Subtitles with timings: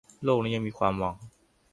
[0.23, 1.15] โลกนี้ยังมีความหวัง